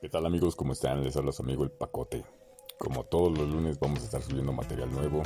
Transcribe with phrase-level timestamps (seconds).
[0.00, 0.54] ¿Qué tal amigos?
[0.54, 1.02] ¿Cómo están?
[1.02, 2.24] Les habla su amigo el Pacote.
[2.78, 5.24] Como todos los lunes vamos a estar subiendo material nuevo.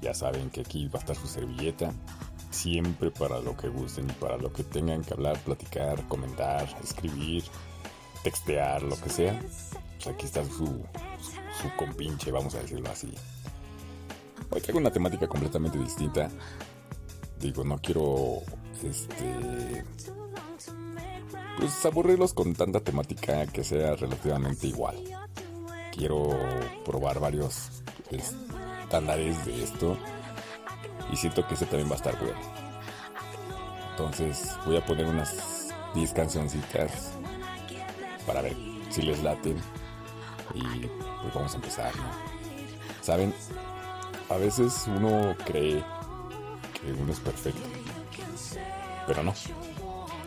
[0.00, 1.92] Ya saben que aquí va a estar su servilleta.
[2.52, 7.42] Siempre para lo que gusten y para lo que tengan que hablar, platicar, comentar, escribir,
[8.22, 9.40] textear, lo que sea.
[9.96, 13.12] Pues aquí está su, su compinche, vamos a decirlo así.
[14.50, 16.30] Hoy traigo una temática completamente distinta.
[17.40, 18.42] Digo, no quiero
[18.80, 19.84] este
[21.58, 24.96] pues aburrirlos con tanta temática que sea relativamente igual.
[25.92, 26.30] Quiero
[26.84, 29.96] probar varios estándares de esto
[31.12, 32.38] y siento que este también va a estar bueno.
[33.90, 37.12] Entonces voy a poner unas 10 cancioncitas
[38.26, 38.56] para ver
[38.90, 39.58] si les laten
[40.54, 40.62] y
[41.22, 41.92] pues vamos a empezar,
[43.00, 43.34] Saben,
[44.28, 45.82] a veces uno cree
[46.80, 47.68] que uno es perfecto,
[49.06, 49.34] pero no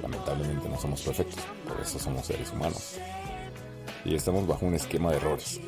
[0.06, 2.94] Lamentablemente no somos perfectos, por eso somos seres humanos.
[4.06, 5.60] Y estamos bajo un esquema de errores,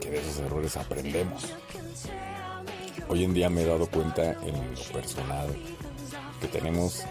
[0.00, 1.44] que de esos errores aprendemos.
[3.10, 5.54] Hoy en día me he dado cuenta en lo personal
[6.40, 7.02] que tenemos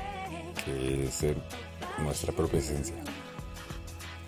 [0.66, 1.38] que ser
[2.00, 2.96] nuestra propia esencia.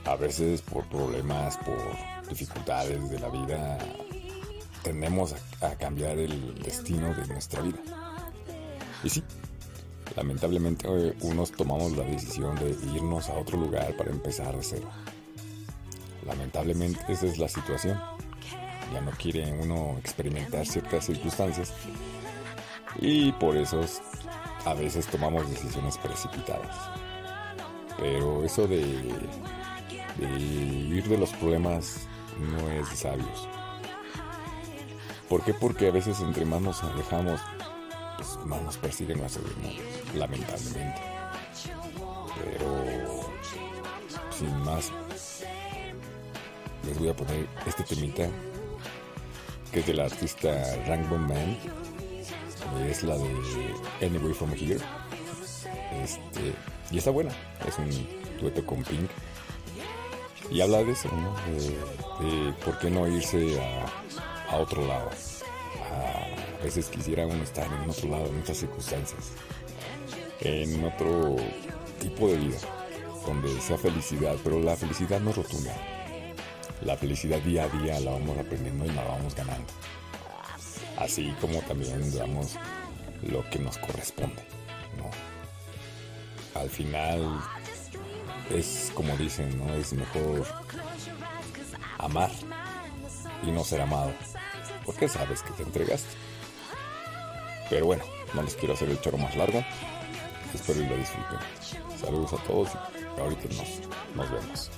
[0.06, 1.80] A veces por problemas, por
[2.30, 3.80] dificultades de la vida,
[4.84, 7.80] tendemos a, a cambiar el destino de nuestra vida.
[9.04, 9.24] Y sí,
[10.16, 10.88] Lamentablemente
[11.22, 14.90] unos tomamos la decisión de irnos a otro lugar para empezar de cero.
[16.26, 18.00] Lamentablemente esa es la situación.
[18.94, 21.74] Ya no quiere uno experimentar ciertas circunstancias
[23.00, 23.82] y por eso
[24.64, 26.76] a veces tomamos decisiones precipitadas.
[27.98, 28.84] Pero eso de,
[30.18, 30.28] de
[30.90, 32.08] huir de los problemas
[32.40, 33.50] no es de sabios.
[35.30, 35.54] ¿Por qué?
[35.54, 37.42] Porque a veces entre más nos alejamos
[38.18, 39.84] pues, más nos persiguen nuestros demonios,
[40.16, 41.02] lamentablemente.
[42.44, 43.22] Pero,
[44.32, 44.92] sin más,
[46.86, 48.28] les voy a poner este temita,
[49.72, 50.50] que es del artista
[50.88, 51.58] Rainbow Man,
[52.90, 53.30] es la de
[54.02, 54.80] Anyway From Here.
[56.04, 56.54] Este,
[56.92, 57.31] y está buena,
[57.68, 57.90] es un
[58.40, 59.09] dueto con Pink.
[60.52, 61.36] Y habla de eso, ¿no?
[62.24, 63.59] De, por qué no irse
[64.50, 65.09] a, otro lado.
[66.64, 69.32] Veces quisiera uno estar en otro lado, en otras circunstancias,
[70.42, 71.36] en otro
[72.00, 72.58] tipo de vida,
[73.26, 75.76] donde sea felicidad, pero la felicidad no rotunda.
[76.82, 79.72] La felicidad día a día la vamos aprendiendo y la vamos ganando.
[80.98, 82.58] Así como también damos
[83.24, 84.44] lo que nos corresponde.
[86.56, 87.42] Al final
[88.50, 89.74] es como dicen, ¿no?
[89.74, 90.46] Es mejor
[91.98, 92.32] amar
[93.44, 94.14] y no ser amado.
[94.86, 96.25] Porque sabes que te entregaste.
[97.70, 98.03] Pero bueno,
[98.34, 99.64] no les quiero hacer el choro más largo.
[100.53, 101.40] Espero que lo disfruten.
[102.00, 102.70] Saludos a todos
[103.18, 104.72] y ahorita nos, nos vemos.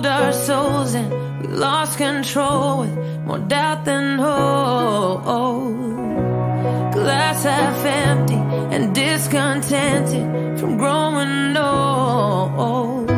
[0.00, 1.10] Sold our souls and
[1.42, 5.24] we lost control with more doubt than hope.
[6.94, 8.34] Glass half empty
[8.74, 13.08] and discontented from growing old.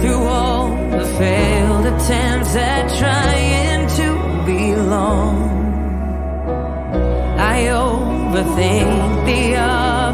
[0.00, 0.68] Through all
[0.98, 4.08] the failed attempts at trying to
[4.46, 5.36] belong,
[7.38, 10.07] I overthink the from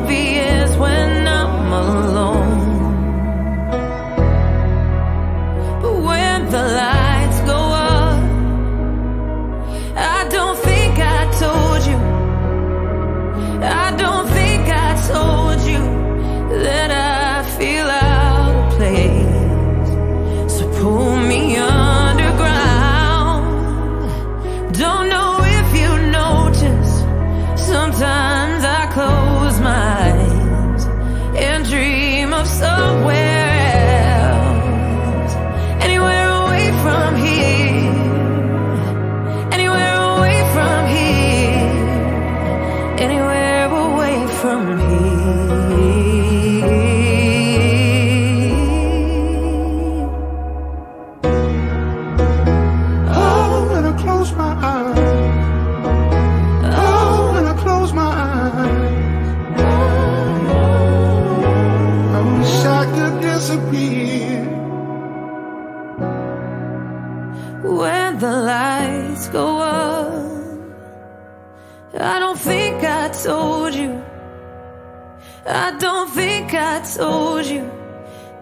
[76.97, 77.69] told you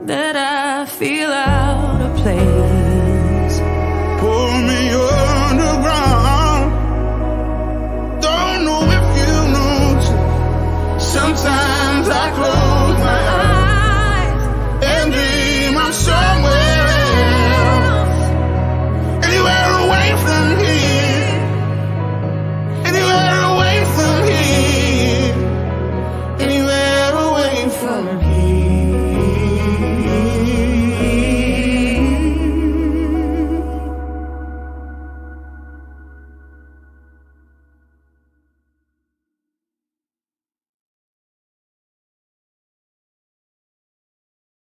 [0.02, 3.56] that I feel out of place.
[4.20, 4.82] Pull me
[5.48, 6.72] underground.
[8.20, 10.12] Don't know if you notice.
[11.02, 13.41] Sometimes I close my eyes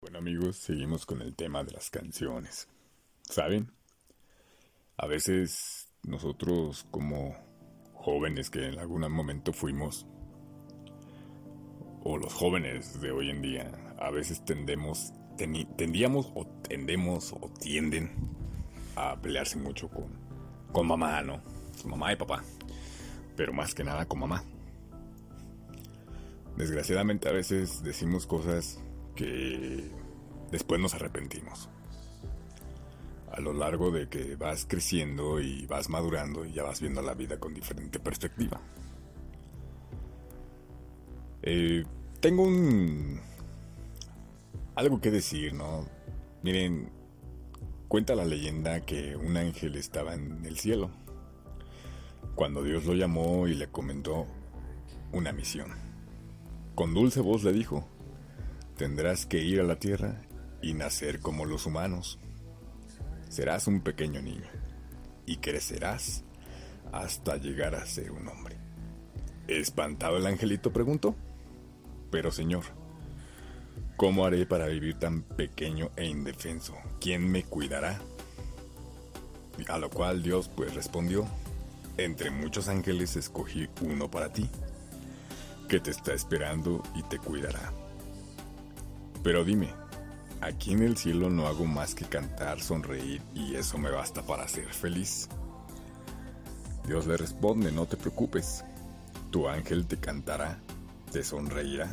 [0.06, 2.68] Bueno amigos, seguimos con el tema de las canciones.
[3.22, 3.72] ¿Saben?
[4.96, 7.34] A veces nosotros como
[7.92, 10.06] jóvenes que en algún momento fuimos,
[12.04, 15.12] o los jóvenes de hoy en día, a veces tendemos,
[15.76, 18.12] tendíamos o tendemos o tienden
[18.94, 20.06] a pelearse mucho con,
[20.70, 21.42] con mamá, ¿no?
[21.84, 22.44] Mamá y papá.
[23.34, 24.44] Pero más que nada con mamá.
[26.56, 28.80] Desgraciadamente a veces decimos cosas
[29.16, 29.90] que
[30.52, 31.68] después nos arrepentimos.
[33.32, 37.14] A lo largo de que vas creciendo y vas madurando y ya vas viendo la
[37.14, 38.60] vida con diferente perspectiva.
[41.42, 41.84] Eh,
[42.20, 43.20] tengo un...
[44.74, 45.88] algo que decir, ¿no?
[46.42, 46.88] Miren,
[47.88, 50.90] cuenta la leyenda que un ángel estaba en el cielo.
[52.34, 54.26] Cuando Dios lo llamó y le comentó
[55.12, 55.72] una misión.
[56.74, 57.88] Con dulce voz le dijo,
[58.76, 60.22] tendrás que ir a la tierra
[60.62, 62.18] y nacer como los humanos.
[63.28, 64.48] Serás un pequeño niño
[65.24, 66.24] y crecerás
[66.92, 68.56] hasta llegar a ser un hombre.
[69.48, 71.14] Espantado el angelito preguntó,
[72.10, 72.64] pero señor,
[73.96, 76.74] ¿cómo haré para vivir tan pequeño e indefenso?
[77.00, 78.00] ¿Quién me cuidará?
[79.68, 81.26] A lo cual Dios pues respondió,
[81.96, 84.48] entre muchos ángeles escogí uno para ti,
[85.68, 87.72] que te está esperando y te cuidará.
[89.26, 89.70] Pero dime,
[90.40, 94.46] aquí en el cielo no hago más que cantar, sonreír y eso me basta para
[94.46, 95.28] ser feliz.
[96.86, 98.64] Dios le responde, no te preocupes,
[99.32, 100.60] tu ángel te cantará,
[101.10, 101.92] te sonreirá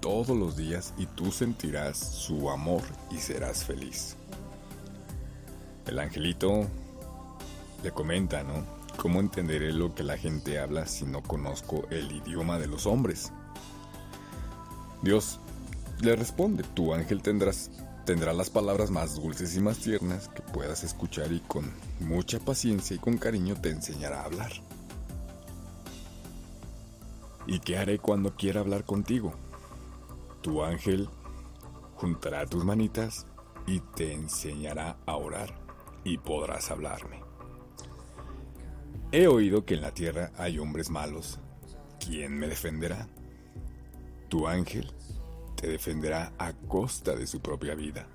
[0.00, 4.16] todos los días y tú sentirás su amor y serás feliz.
[5.86, 6.66] El angelito
[7.84, 8.64] le comenta, ¿no?
[8.96, 13.30] ¿Cómo entenderé lo que la gente habla si no conozco el idioma de los hombres?
[15.02, 15.38] Dios
[16.00, 17.70] le responde, tu ángel tendrás,
[18.04, 21.70] tendrá las palabras más dulces y más tiernas que puedas escuchar y con
[22.00, 24.52] mucha paciencia y con cariño te enseñará a hablar.
[27.46, 29.34] ¿Y qué haré cuando quiera hablar contigo?
[30.40, 31.08] Tu ángel
[31.94, 33.26] juntará tus manitas
[33.66, 35.54] y te enseñará a orar
[36.04, 37.22] y podrás hablarme.
[39.12, 41.38] He oído que en la tierra hay hombres malos.
[42.04, 43.08] ¿Quién me defenderá?
[44.28, 44.92] Tu ángel
[45.56, 48.06] te defenderá a costa de su propia vida.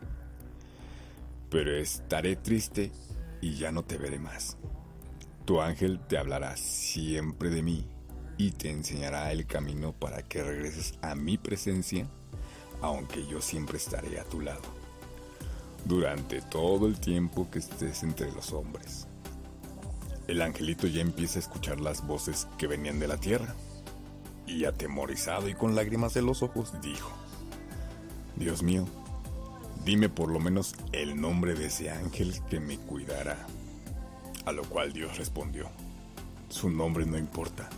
[1.49, 2.91] Pero estaré triste
[3.41, 4.57] y ya no te veré más.
[5.45, 7.85] Tu ángel te hablará siempre de mí
[8.37, 12.07] y te enseñará el camino para que regreses a mi presencia,
[12.81, 14.61] aunque yo siempre estaré a tu lado,
[15.85, 19.07] durante todo el tiempo que estés entre los hombres.
[20.27, 23.55] El angelito ya empieza a escuchar las voces que venían de la tierra,
[24.45, 27.11] y atemorizado y con lágrimas en los ojos, dijo,
[28.39, 28.87] Dios mío,
[29.83, 33.45] dime por lo menos el nombre de ese ángel que me cuidará.
[34.45, 35.69] A lo cual Dios respondió,
[36.47, 37.69] su nombre no importa,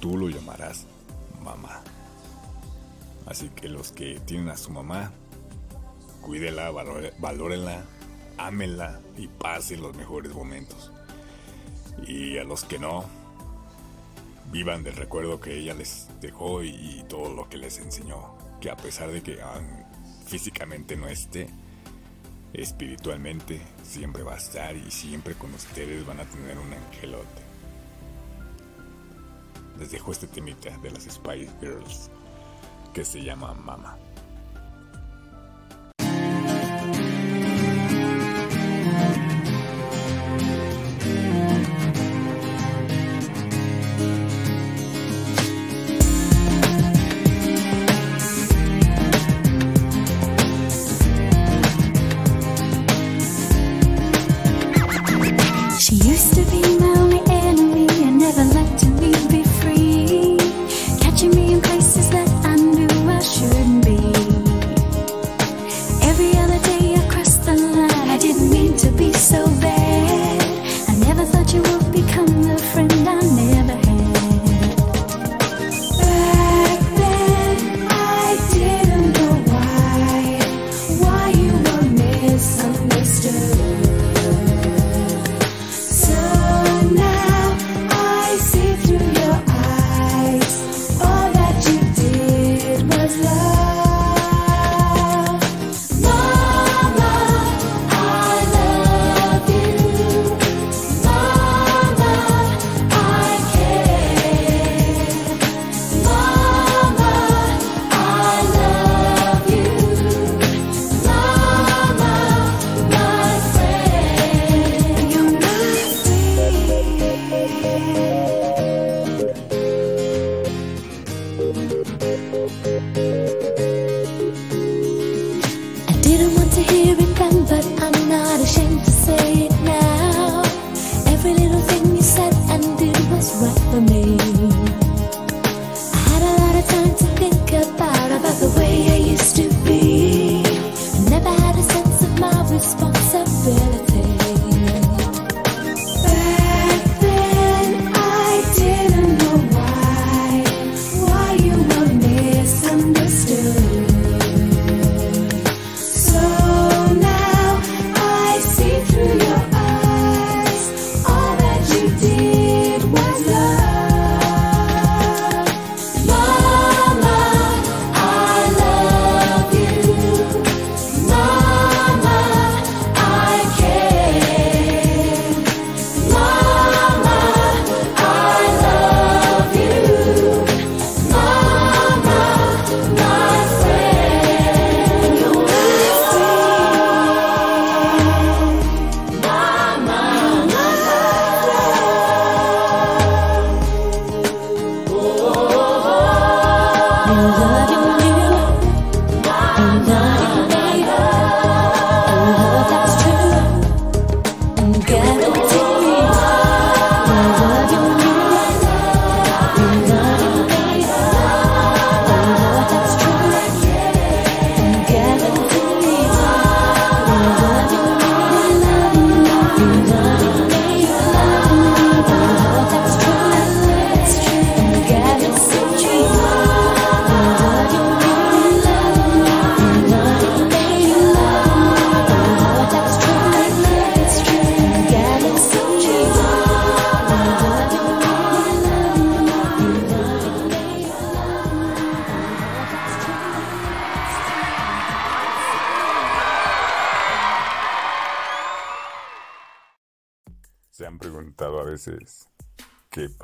[0.00, 0.86] tú lo llamarás
[1.44, 1.80] mamá.
[3.24, 5.12] Así que los que tienen a su mamá,
[6.22, 6.72] cuídela,
[7.20, 7.84] valórenla,
[8.38, 10.90] ámenla y pasen los mejores momentos.
[12.04, 13.04] Y a los que no,
[14.50, 18.35] vivan del recuerdo que ella les dejó y todo lo que les enseñó.
[18.60, 19.60] Que a pesar de que ah,
[20.26, 21.48] físicamente no esté,
[22.52, 27.46] espiritualmente siempre va a estar y siempre con ustedes van a tener un angelote.
[29.78, 32.10] les dejo este temita de las Spice Girls
[32.94, 33.98] que se llama Mama.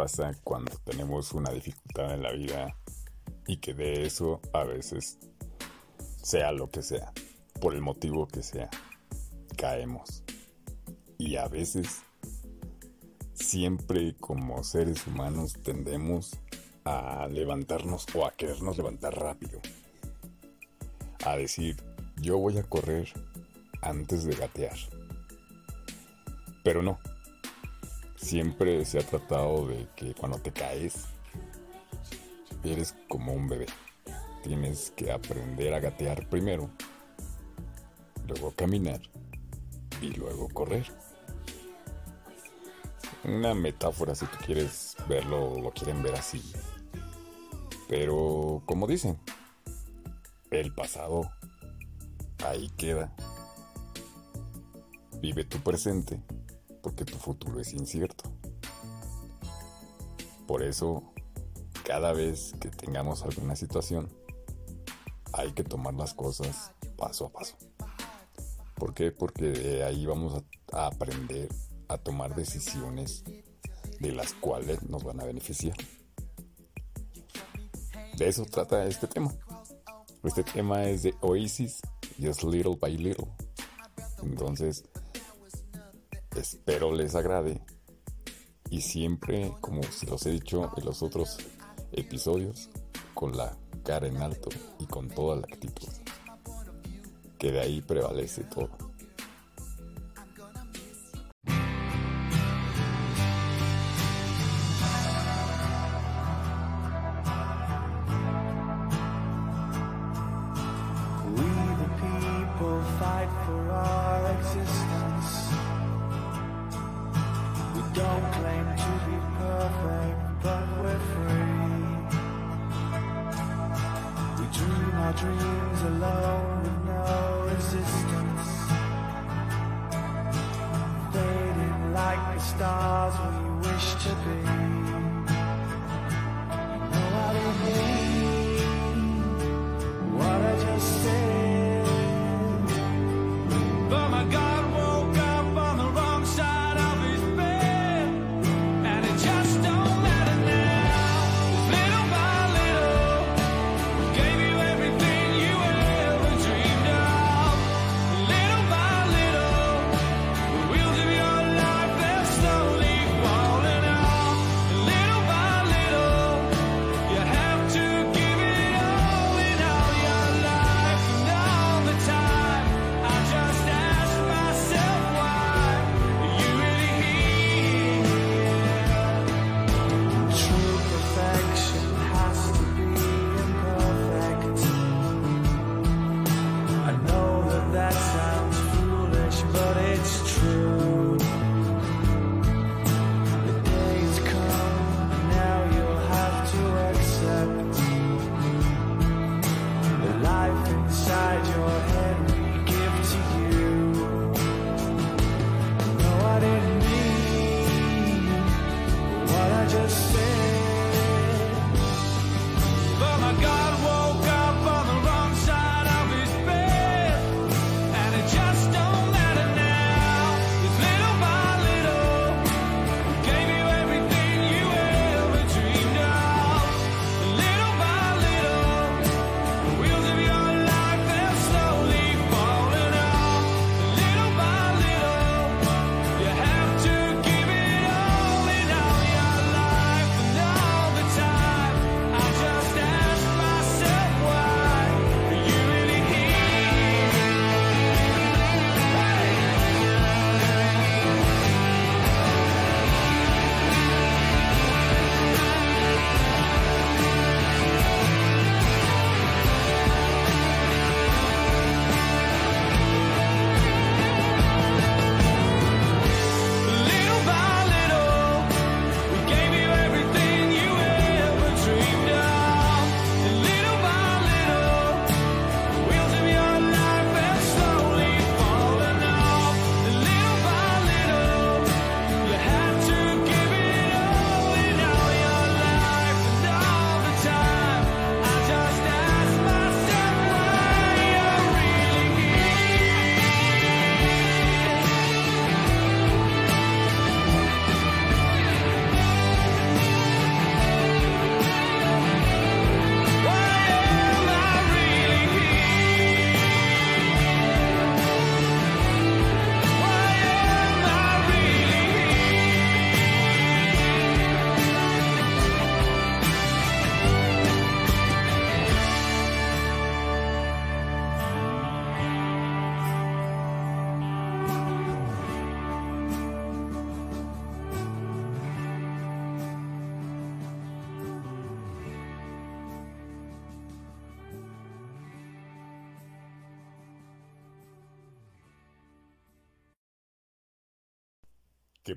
[0.03, 2.77] Pasa cuando tenemos una dificultad en la vida
[3.47, 5.17] y que de eso a veces,
[6.21, 7.13] sea lo que sea,
[7.61, 8.69] por el motivo que sea,
[9.57, 10.25] caemos?
[11.19, 12.01] Y a veces,
[13.35, 16.33] siempre como seres humanos tendemos
[16.85, 19.61] a levantarnos o a querernos levantar rápido.
[21.25, 21.77] A decir,
[22.21, 23.09] yo voy a correr
[23.83, 24.77] antes de gatear.
[26.65, 26.99] Pero no,
[28.23, 31.07] siempre se ha tratado de que cuando te caes,
[32.65, 33.67] eres como un bebé.
[34.43, 36.71] Tienes que aprender a gatear primero,
[38.27, 39.01] luego caminar
[40.01, 40.87] y luego correr.
[43.25, 46.43] Una metáfora si tú quieres verlo, lo quieren ver así.
[47.89, 49.19] Pero como dicen,
[50.51, 51.31] el pasado
[52.45, 53.13] ahí queda.
[55.21, 56.21] Vive tu presente
[56.83, 58.25] porque tu futuro es incierto.
[60.47, 61.03] Por eso,
[61.85, 64.09] cada vez que tengamos alguna situación,
[65.33, 67.57] hay que tomar las cosas paso a paso.
[68.75, 69.13] ¿Por qué?
[69.13, 71.49] Porque de ahí vamos a, aprender
[71.89, 73.25] a tomar decisiones
[74.01, 75.77] de las cuales nos van a beneficiar.
[78.17, 79.33] De eso trata este tema.
[80.25, 81.81] Este tema es de Oasis,
[82.21, 83.29] Just Little by Little.
[84.23, 84.85] Entonces,
[86.37, 87.63] Espero les agrade.
[88.71, 91.37] Y siempre, como se los he dicho en los otros
[91.93, 92.71] episodios,
[93.15, 94.49] con la cara en alto
[94.79, 95.89] y con toda la actitud.
[97.39, 98.92] Que de ahí prevalece todo.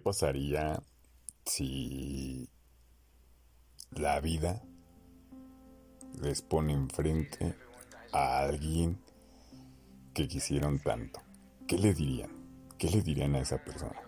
[0.06, 0.80] pasaría
[1.48, 2.48] si
[3.90, 4.62] la vida
[6.22, 7.56] les pone enfrente
[8.12, 9.00] a alguien
[10.14, 11.22] que quisieron tanto?
[11.68, 12.30] ¿Qué le dirían?
[12.78, 14.00] ¿Qué le dirían a esa persona?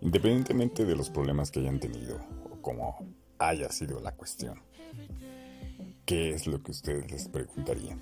[0.00, 2.98] Independientemente de los problemas que hayan tenido o cómo
[3.40, 4.62] haya sido la cuestión,
[6.04, 8.00] ¿qué es lo que ustedes les preguntarían?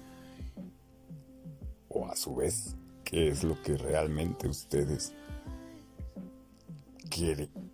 [1.88, 5.14] O a su vez, ¿qué es lo que realmente ustedes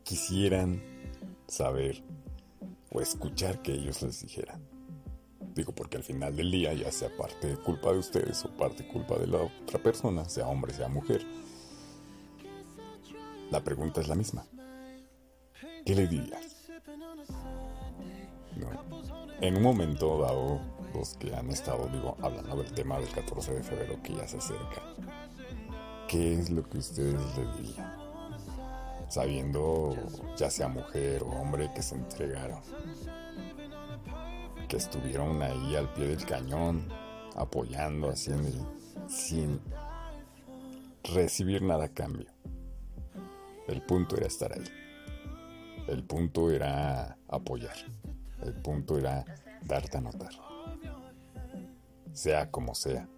[0.05, 0.83] quisieran
[1.46, 2.03] saber
[2.92, 4.62] o escuchar que ellos les dijeran.
[5.55, 8.87] Digo, porque al final del día, ya sea parte de culpa de ustedes o parte
[8.87, 11.24] culpa de la otra persona, sea hombre, sea mujer,
[13.50, 14.46] la pregunta es la misma.
[15.85, 16.70] ¿Qué le dirías?
[19.40, 20.61] En un momento dado,
[20.94, 24.37] los que han estado, digo, hablando del tema del 14 de febrero que ya se
[24.37, 24.83] acerca,
[26.09, 28.10] ¿qué es lo que ustedes le dirían?
[29.11, 29.96] Sabiendo,
[30.37, 32.61] ya sea mujer o hombre, que se entregaron,
[34.68, 36.88] que estuvieron ahí al pie del cañón,
[37.35, 38.73] apoyando, haciendo,
[39.09, 39.61] sin
[41.03, 42.29] recibir nada a cambio.
[43.66, 44.64] El punto era estar ahí.
[45.88, 47.77] El punto era apoyar.
[48.42, 49.25] El punto era
[49.62, 50.31] darte a notar.
[52.12, 53.09] Sea como sea.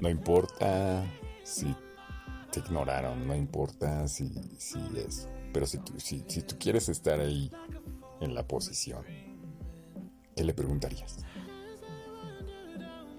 [0.00, 1.04] No importa
[1.42, 1.74] si
[2.54, 5.28] te ignoraron, no importa si, si es.
[5.52, 7.50] Pero si tú, si, si tú quieres estar ahí
[8.20, 9.04] en la posición,
[10.36, 11.16] ¿qué le preguntarías?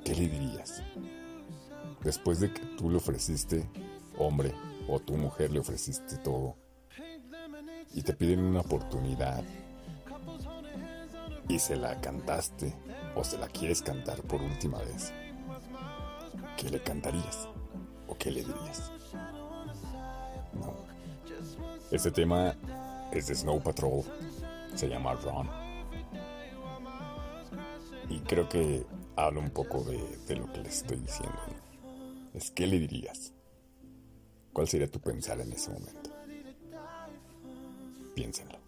[0.06, 0.82] ¿Qué le dirías?
[2.02, 3.70] Después de que tú le ofreciste,
[4.18, 4.54] hombre,
[4.88, 6.56] o tu mujer le ofreciste todo,
[7.94, 9.44] y te piden una oportunidad,
[11.50, 12.74] y se la cantaste,
[13.16, 15.12] o se la quieres cantar por última vez,
[16.56, 17.50] ¿qué le cantarías?
[18.08, 18.95] ¿O qué le dirías?
[21.92, 22.56] Este tema
[23.12, 24.04] es de Snow Patrol,
[24.76, 25.50] se llama Run.
[28.10, 31.38] Y creo que habla un poco de, lo que les estoy diciendo.
[32.34, 33.34] Es qué le dirías.
[34.54, 36.10] ¿Cuál sería tu pensar en ese momento?
[38.14, 38.60] Piénsenlo.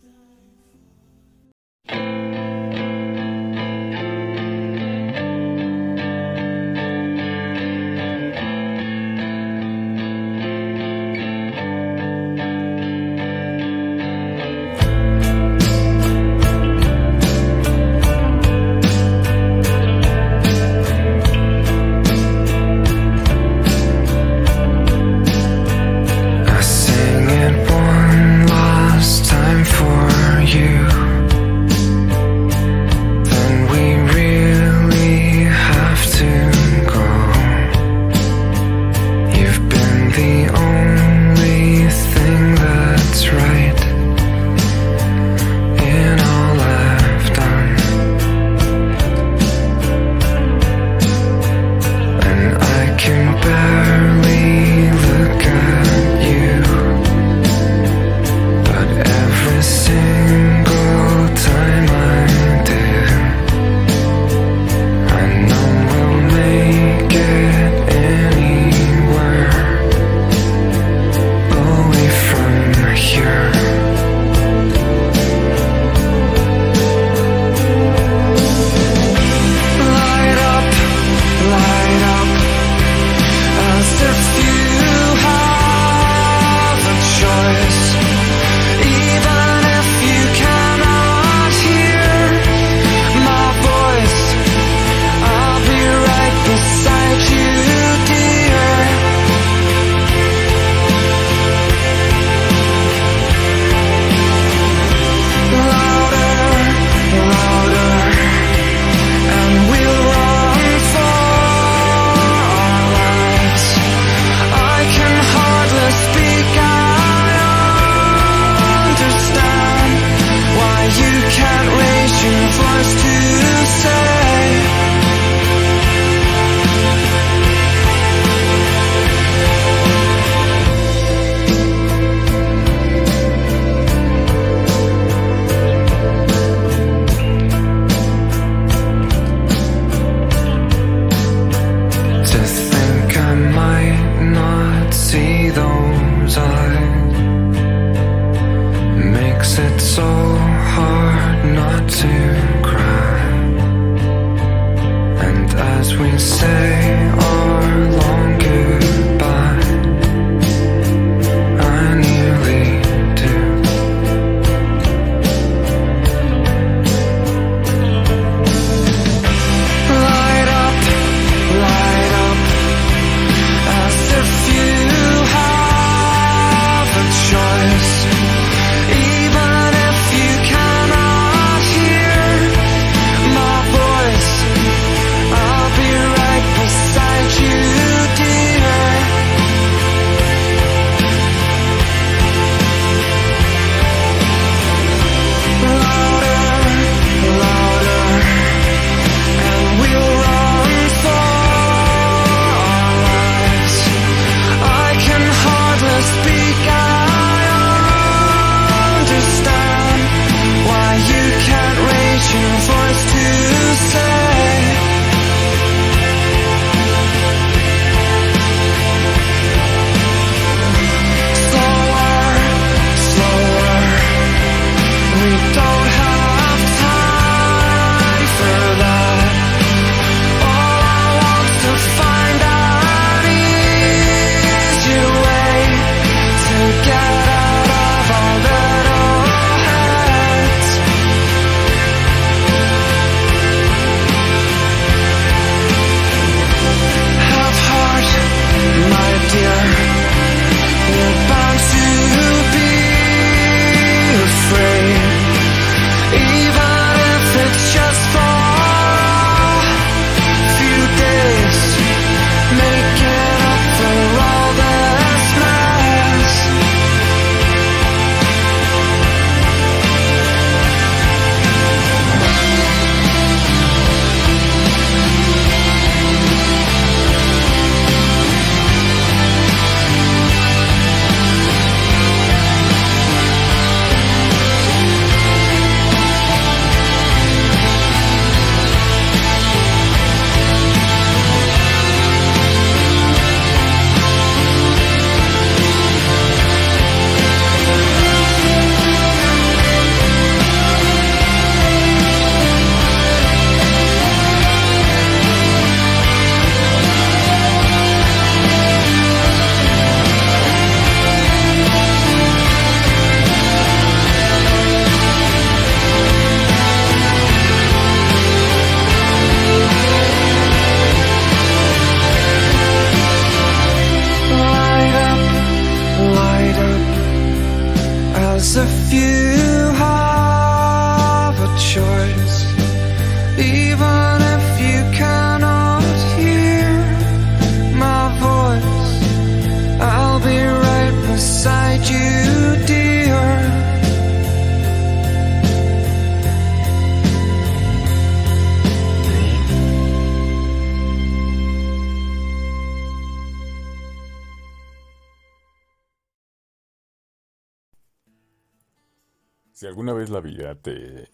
[360.10, 361.10] La vida te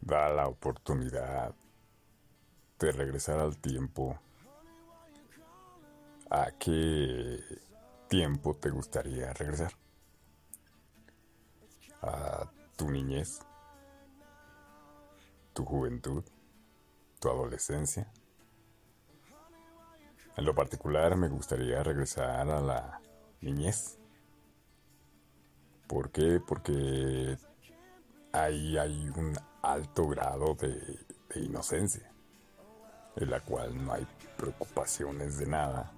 [0.00, 1.54] da la oportunidad
[2.78, 4.18] de regresar al tiempo,
[6.30, 7.40] ¿a qué
[8.08, 9.72] tiempo te gustaría regresar?
[12.02, 13.40] ¿A tu niñez?
[15.52, 16.24] ¿Tu juventud?
[17.20, 18.12] ¿Tu adolescencia?
[20.36, 23.00] En lo particular me gustaría regresar a la
[23.40, 23.98] niñez.
[25.88, 26.40] ¿Por qué?
[26.46, 27.36] Porque
[28.44, 32.10] ahí hay un alto grado de, inocencia,
[33.16, 35.92] en la cual no hay preocupaciones de nada,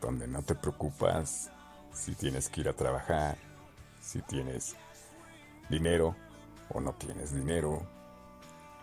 [0.00, 1.50] donde no te preocupas
[1.92, 3.38] si tienes que ir a trabajar,
[4.00, 4.74] si tienes
[5.70, 6.16] dinero
[6.70, 7.82] o no tienes dinero.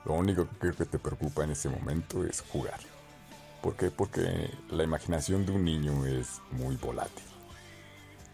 [0.05, 2.79] Lo único que creo que te preocupa en ese momento es jugar.
[3.61, 3.91] ¿Por qué?
[3.91, 7.25] Porque la imaginación de un niño es muy volátil.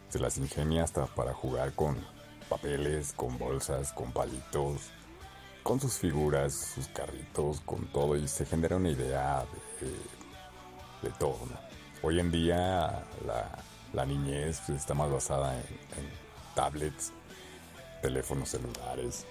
[0.10, 1.98] Se las ingenia hasta para jugar con
[2.50, 4.90] papeles, con bolsas, con palitos,
[5.64, 9.46] con sus figuras, sus carritos, con todo y se genera una idea
[11.02, 11.38] de, todo.
[11.50, 11.58] ¿no?
[12.02, 13.04] Hoy en día
[13.94, 15.66] la, niñez está más basada en
[16.56, 17.12] tablets,
[18.02, 19.26] teléfonos celulares,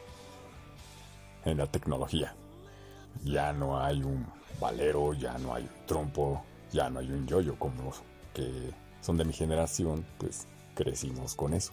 [1.44, 2.34] en la tecnología.
[3.24, 4.26] Ya no hay un
[4.60, 8.02] valero, ya no hay un trompo, ya no hay un yoyo como los
[8.34, 11.72] que son de mi generación, pues crecimos con eso.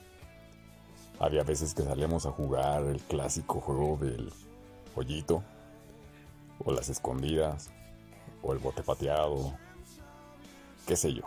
[1.19, 4.31] Había veces que salíamos a jugar el clásico juego del
[4.95, 5.43] hoyito,
[6.63, 7.69] o las escondidas,
[8.41, 9.53] o el bote pateado,
[10.85, 11.23] qué sé yo,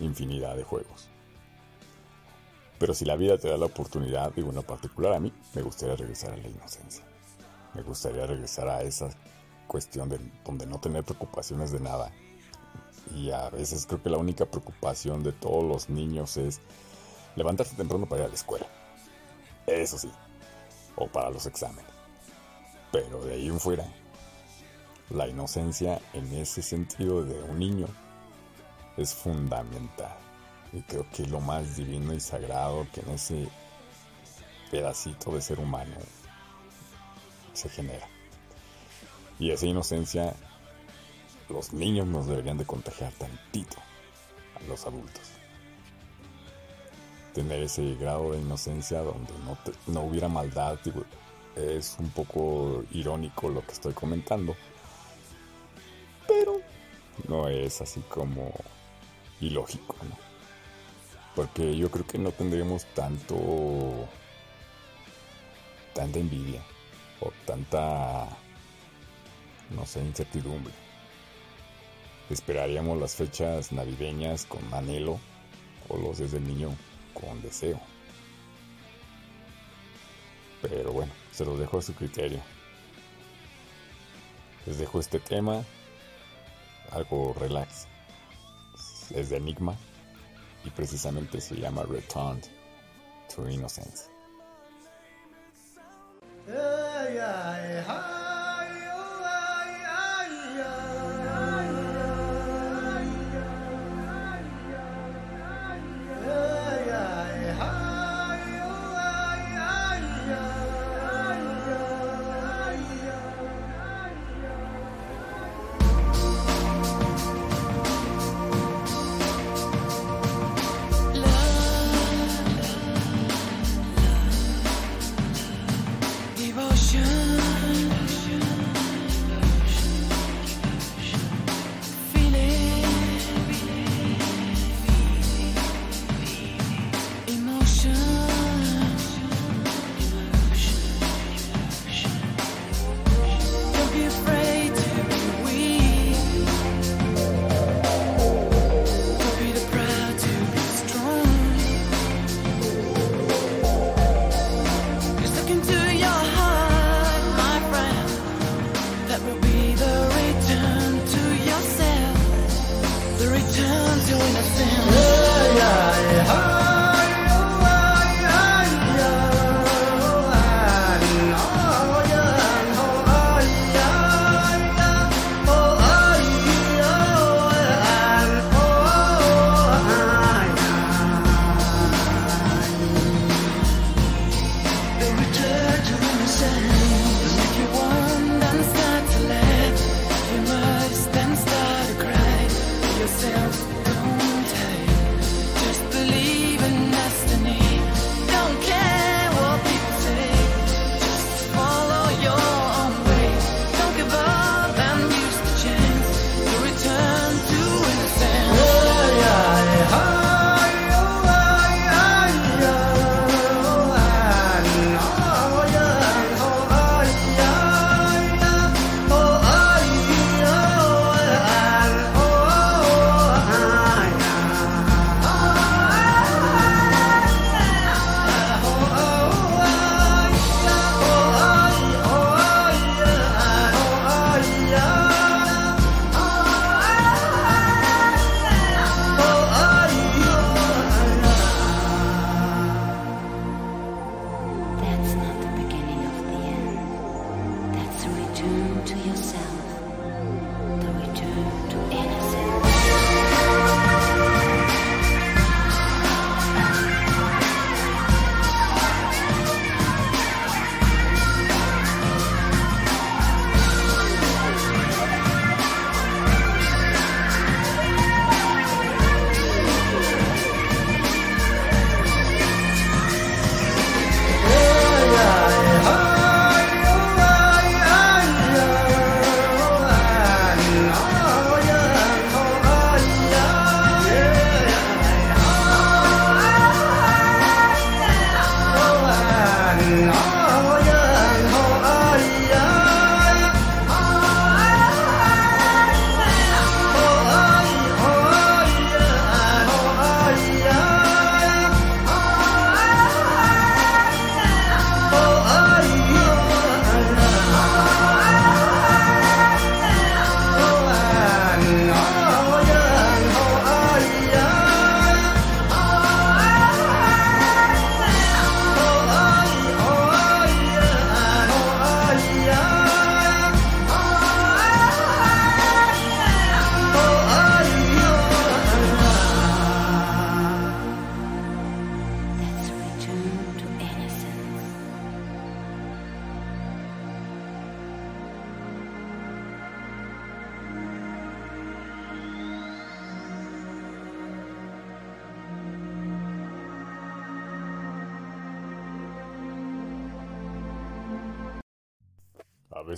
[0.00, 1.08] infinidad de juegos.
[2.78, 5.96] Pero si la vida te da la oportunidad, digo en particular a mí, me gustaría
[5.96, 7.04] regresar a la inocencia.
[7.74, 9.10] Me gustaría regresar a esa
[9.66, 12.12] cuestión de donde no tener preocupaciones de nada.
[13.14, 16.60] Y a veces creo que la única preocupación de todos los niños es
[17.38, 18.66] levantarse temprano para ir a la escuela.
[19.66, 20.10] Eso sí.
[20.96, 21.86] O para los exámenes.
[22.92, 23.86] Pero de ahí en fuera,
[25.10, 27.86] la inocencia en ese sentido de un niño
[28.96, 30.16] es fundamental.
[30.72, 33.48] Y creo que lo más divino y sagrado que en ese
[34.70, 35.96] pedacito de ser humano
[37.54, 38.06] se genera.
[39.38, 40.34] Y esa inocencia
[41.48, 43.78] los niños nos deberían de contagiar tantito
[44.56, 45.37] a los adultos.
[47.38, 50.76] Tener ese grado de inocencia donde no, no hubiera maldad,
[51.54, 54.56] es un poco irónico lo que estoy comentando,
[56.26, 56.60] pero
[57.28, 58.52] no es así como
[59.40, 60.16] ilógico, ¿no?
[61.36, 64.08] Porque yo creo que no tendríamos tanto
[65.94, 66.60] tanta envidia
[67.20, 68.26] o tanta
[69.76, 70.74] no sé, incertidumbre.
[72.30, 75.20] Esperaríamos las fechas navideñas con anhelo
[75.88, 76.74] o los desde niño
[77.20, 77.80] con deseo.
[80.62, 82.40] Pero bueno, se los dejo a su criterio.
[84.66, 85.62] Les dejo este tema,
[86.90, 87.86] algo relax.
[89.10, 89.74] Es de Enigma
[90.64, 92.44] y precisamente se llama Returned
[93.34, 94.10] to Innocence.
[97.86, 98.17] Don't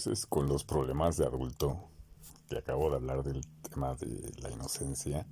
[0.06, 1.90] veces con los problemas de adulto,
[2.48, 5.26] que acabo de hablar del tema de la inocencia,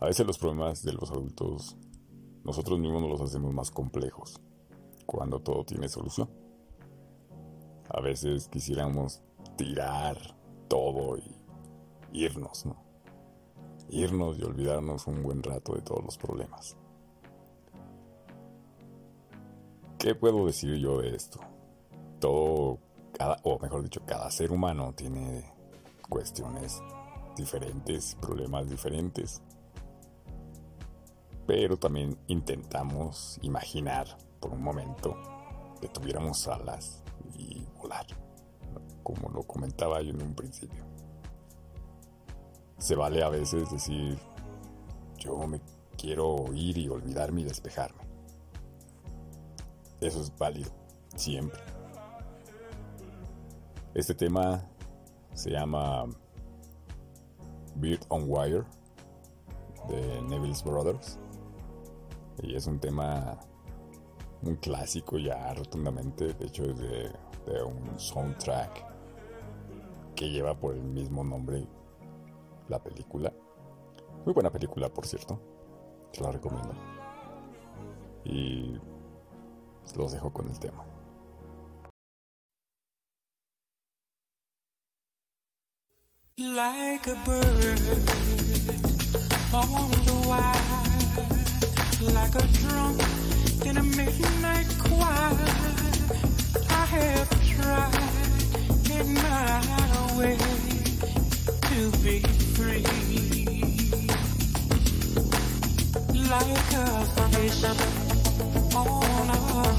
[0.00, 1.76] a veces los problemas de los adultos
[2.42, 4.40] nosotros mismos nos los hacemos más complejos
[5.06, 6.28] cuando todo tiene solución.
[7.90, 9.22] A veces quisiéramos
[9.56, 10.16] tirar
[10.66, 11.36] todo y
[12.12, 12.82] irnos, ¿no?
[13.88, 16.76] Irnos y olvidarnos un buen rato de todos los problemas.
[19.96, 21.38] ¿Qué puedo decir yo de esto?
[22.18, 22.80] Todo,
[23.42, 25.44] o mejor dicho, cada ser humano tiene
[26.08, 26.82] cuestiones
[27.36, 29.42] diferentes, problemas diferentes.
[31.46, 34.06] Pero también intentamos imaginar
[34.40, 35.16] por un momento
[35.80, 37.02] que tuviéramos alas
[37.36, 38.06] y volar,
[39.02, 40.84] como lo comentaba yo en un principio.
[42.78, 44.18] Se vale a veces decir,
[45.18, 45.60] yo me
[45.98, 48.00] quiero ir y olvidarme y despejarme.
[50.00, 50.70] Eso es válido,
[51.16, 51.69] siempre.
[53.92, 54.62] Este tema
[55.34, 56.04] se llama
[57.74, 58.62] Beard on Wire
[59.88, 61.18] de Neville's Brothers.
[62.40, 63.36] Y es un tema
[64.42, 66.32] muy clásico ya rotundamente.
[66.34, 67.10] De hecho, de,
[67.46, 68.86] de un soundtrack
[70.14, 71.66] que lleva por el mismo nombre
[72.68, 73.32] la película.
[74.24, 75.40] Muy buena película, por cierto.
[76.12, 76.74] Se la recomiendo.
[78.24, 78.78] Y
[79.96, 80.84] los dejo con el tema.
[86.90, 87.80] Like a bird
[89.54, 90.78] on the wire,
[92.12, 92.98] like a drum
[93.64, 95.38] in a midnight choir.
[96.68, 97.94] I have tried
[98.90, 99.60] in my
[100.18, 100.36] way
[101.70, 102.16] to be
[102.56, 102.84] free,
[106.28, 106.86] like a
[107.30, 107.62] fish
[108.74, 109.78] on a hook,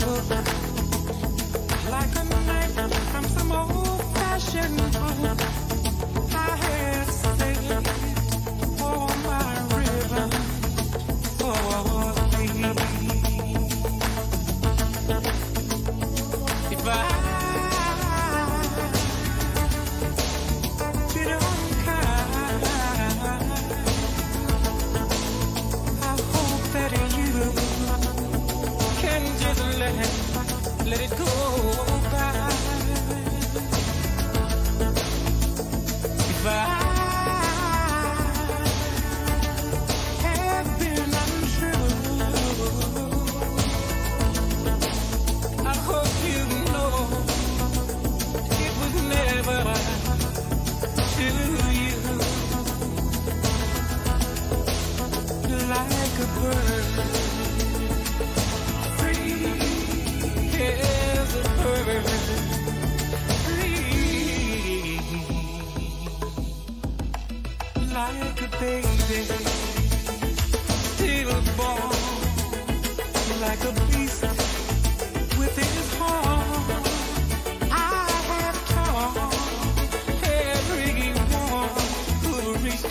[1.91, 2.78] like a knife
[3.12, 5.70] from some old-fashioned book.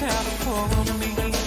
[0.01, 1.40] California.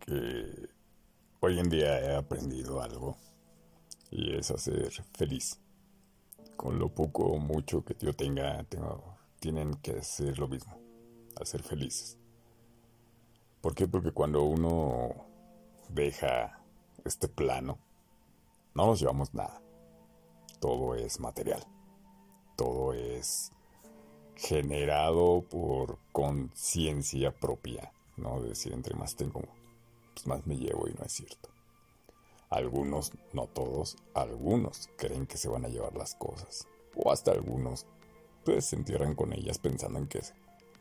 [0.00, 0.70] Que
[1.40, 3.18] hoy en día he aprendido algo
[4.10, 5.60] y es a ser feliz.
[6.56, 10.78] Con lo poco o mucho que yo tenga, tengo, tienen que hacer lo mismo,
[11.38, 12.16] a ser felices.
[13.60, 13.86] ¿Por qué?
[13.86, 15.26] Porque cuando uno
[15.90, 16.58] deja
[17.04, 17.78] este plano,
[18.74, 19.60] no nos llevamos nada.
[20.58, 21.62] Todo es material.
[22.56, 23.52] Todo es
[24.36, 28.40] generado por conciencia propia, ¿no?
[28.40, 29.42] De decir, entre más tengo,
[30.16, 31.50] pues más me llevo y no es cierto.
[32.48, 36.66] Algunos, no todos, algunos creen que se van a llevar las cosas.
[36.96, 37.86] O hasta algunos,
[38.44, 40.22] pues se entierran con ellas pensando en que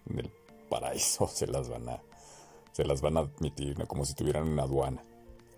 [0.09, 0.31] en el
[0.69, 2.01] paraíso se las van a,
[2.71, 3.85] se las van a admitir, ¿no?
[3.87, 5.03] Como si tuvieran una aduana.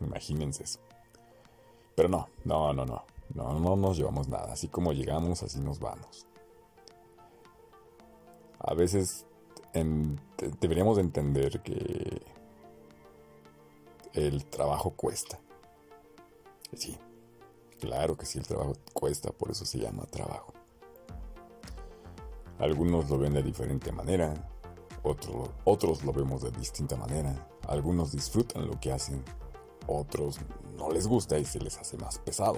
[0.02, 0.80] Imagínense eso.
[1.96, 3.06] Pero no, no, no, no.
[3.36, 4.54] No, no nos llevamos nada.
[4.54, 6.26] Así como llegamos, así nos vamos.
[8.60, 9.28] A veces
[10.60, 12.22] deberíamos de entender que
[14.18, 15.40] el trabajo cuesta.
[16.74, 16.98] Sí,
[17.80, 20.54] claro que sí, el trabajo cuesta, por eso se llama trabajo.
[22.60, 24.34] Algunos lo ven de diferente manera,
[25.04, 27.48] otro- otros lo vemos de distinta manera.
[27.68, 29.24] Algunos disfrutan lo que hacen,
[29.86, 30.40] otros
[30.76, 32.58] no les gusta y se les hace más pesado.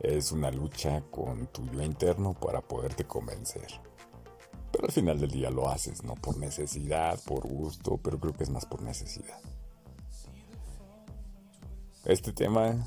[0.00, 3.66] Es una lucha con tu yo interno para poderte convencer.
[4.72, 8.44] Pero al final del día lo haces, no por necesidad, por gusto, pero creo que
[8.44, 9.40] es más por necesidad.
[12.06, 12.86] Este tema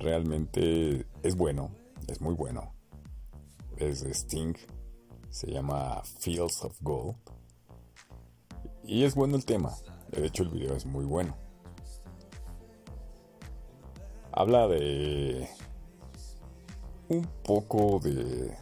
[0.00, 1.70] realmente es bueno,
[2.08, 2.74] es muy bueno.
[3.76, 4.54] Es de Sting,
[5.30, 7.14] se llama Fields of Gold.
[8.82, 9.76] Y es bueno el tema,
[10.10, 11.36] de hecho el video es muy bueno.
[14.32, 15.48] Habla de
[17.10, 18.56] un poco de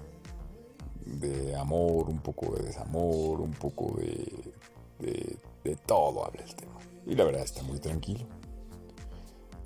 [1.07, 4.53] de amor, un poco de desamor, un poco de,
[4.99, 6.81] de, de todo habla el tema.
[7.07, 8.27] Y la verdad está muy tranquilo.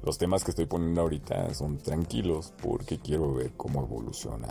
[0.03, 4.49] Los temas que estoy poniendo ahorita son tranquilos porque quiero ver cómo evoluciona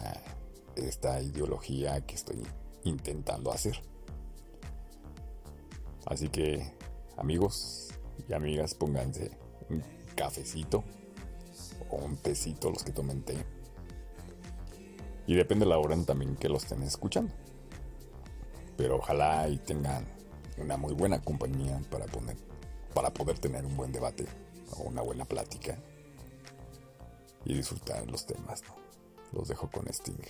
[0.75, 2.43] esta ideología que estoy
[2.83, 3.81] intentando hacer.
[6.05, 6.71] Así que,
[7.17, 7.89] amigos
[8.27, 9.31] y amigas, pónganse
[9.71, 9.83] un
[10.15, 10.83] cafecito
[11.89, 13.43] o un tecito, los que tomen té.
[15.25, 17.33] Y depende de la hora también que los estén escuchando.
[18.77, 20.05] Pero ojalá y tengan
[20.59, 22.37] una muy buena compañía para, poner,
[22.93, 24.27] para poder tener un buen debate
[24.77, 25.77] o una buena plática
[27.45, 28.61] y disfrutar los temas.
[28.63, 28.75] ¿no?
[29.31, 30.23] Los dejo con Sting.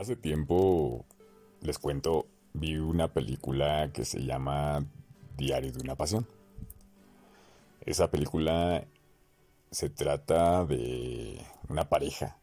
[0.00, 1.04] Hace tiempo,
[1.60, 2.24] les cuento,
[2.54, 4.82] vi una película que se llama
[5.36, 6.26] Diario de una Pasión.
[7.82, 8.82] Esa película
[9.70, 12.38] se trata de una pareja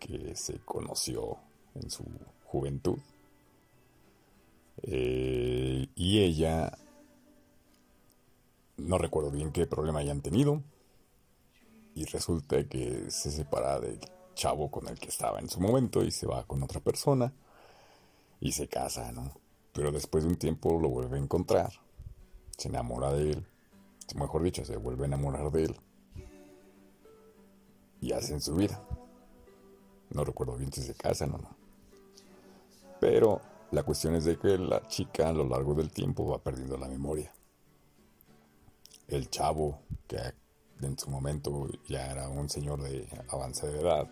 [0.00, 1.36] que se conoció
[1.76, 2.02] en su
[2.44, 2.98] juventud.
[4.82, 6.76] Eh, y ella,
[8.78, 10.60] no recuerdo bien qué problema hayan tenido,
[11.94, 14.00] y resulta que se separa del
[14.36, 17.32] chavo con el que estaba en su momento y se va con otra persona
[18.38, 19.32] y se casa, ¿no?
[19.72, 21.72] Pero después de un tiempo lo vuelve a encontrar,
[22.56, 23.46] se enamora de él,
[24.14, 25.76] mejor dicho, se vuelve a enamorar de él
[28.00, 28.80] y hacen su vida.
[30.10, 31.56] No recuerdo bien si se casan o no.
[33.00, 33.40] Pero
[33.72, 36.88] la cuestión es de que la chica a lo largo del tiempo va perdiendo la
[36.88, 37.32] memoria.
[39.08, 40.18] El chavo, que
[40.80, 44.08] en su momento ya era un señor de avanzada edad,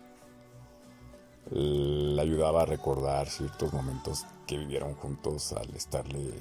[1.51, 6.33] le ayudaba a recordar ciertos momentos que vivieron juntos al estarle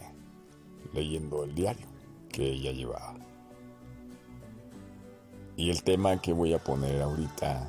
[0.93, 1.87] leyendo el diario
[2.31, 3.15] que ella llevaba.
[5.57, 7.69] Y el tema que voy a poner ahorita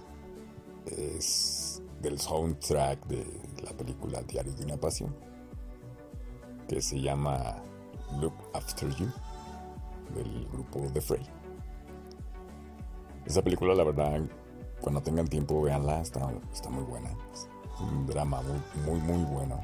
[0.88, 3.26] es del soundtrack de
[3.64, 5.16] la película Diario de una Pasión,
[6.68, 7.62] que se llama
[8.20, 9.08] Look After You,
[10.16, 11.26] del grupo The Fray.
[13.26, 14.22] Esa película, la verdad,
[14.82, 17.10] cuando tengan tiempo, véanla, está, está muy buena.
[17.34, 17.48] Es
[17.80, 19.62] un drama muy, muy, muy bueno.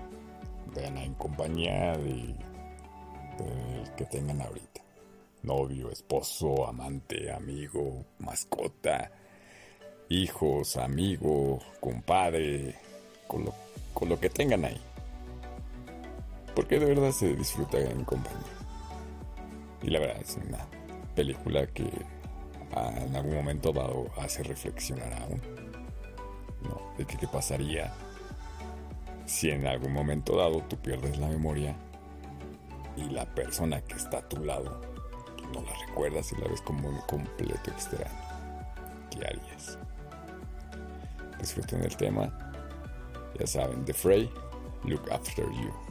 [0.73, 2.35] Veanla en compañía de,
[3.37, 4.81] del que tengan ahorita.
[5.43, 9.11] Novio, esposo, amante, amigo, mascota,
[10.09, 12.75] hijos, amigo, compadre,
[13.27, 13.53] con lo,
[13.93, 14.81] con lo que tengan ahí.
[16.55, 18.39] Porque de verdad se disfruta en compañía.
[19.81, 20.65] Y la verdad es una
[21.15, 21.89] película que
[22.73, 25.41] en algún momento dado hace reflexionar a uno.
[26.63, 26.95] ¿no?
[26.97, 27.93] De que qué pasaría
[29.25, 31.75] si en algún momento dado tú pierdes la memoria
[32.97, 34.81] y la persona que está a tu lado
[35.53, 38.11] no la recuerdas y la ves como un completo extraño.
[39.09, 39.77] ¿Qué harías?
[41.39, 42.31] Disfruten el tema.
[43.39, 44.29] Ya saben, The Fray,
[44.83, 45.90] Look After You.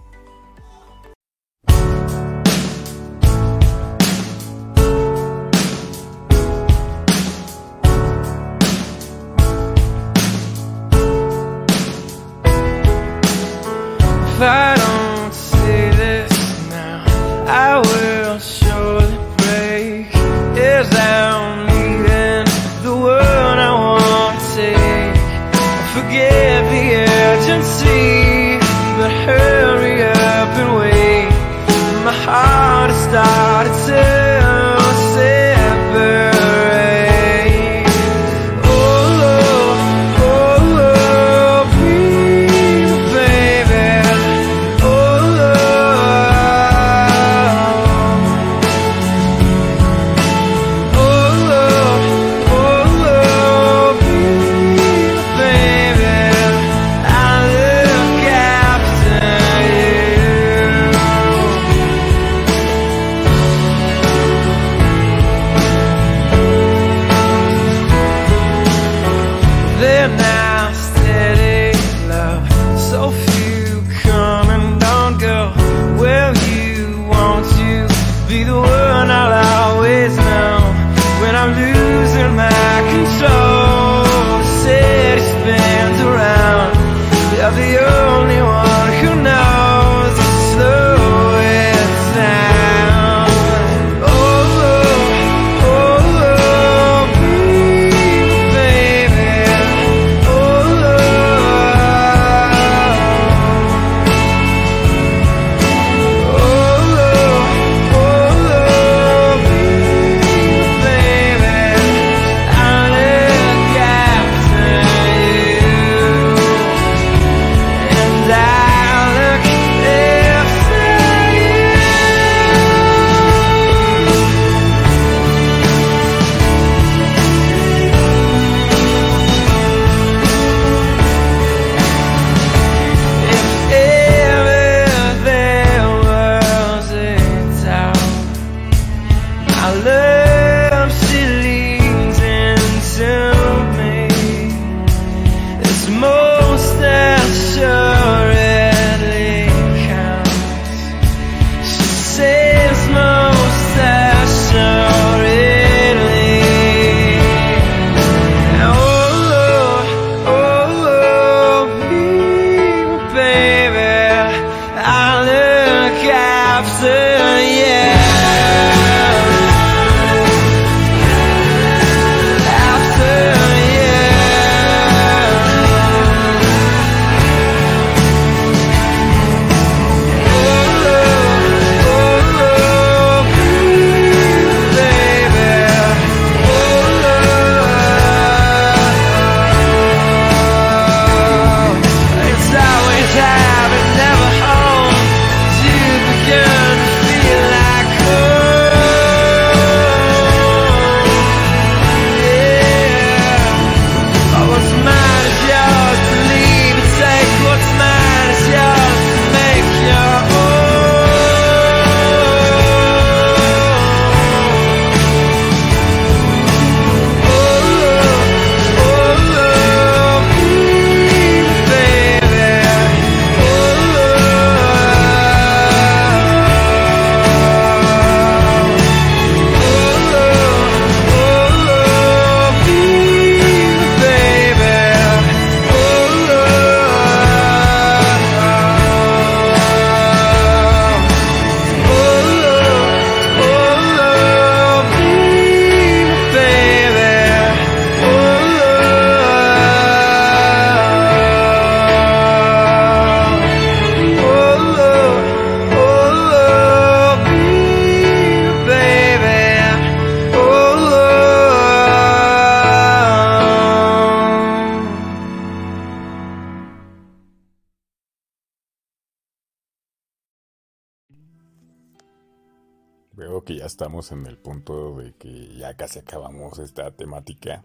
[273.57, 277.64] Ya estamos en el punto de que ya casi acabamos esta temática.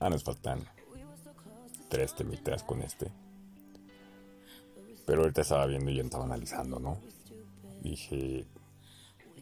[0.00, 0.60] Ah, nos faltan
[1.88, 3.10] tres temitas con este.
[5.06, 6.98] Pero ahorita estaba viendo y ya estaba analizando, ¿no?
[7.82, 8.46] Dije,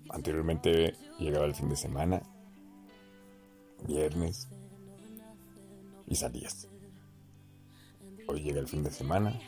[0.09, 2.23] anteriormente llegaba el fin de semana,
[3.87, 4.49] viernes,
[6.07, 6.69] y salías.
[8.27, 9.39] Hoy llega el fin de semana,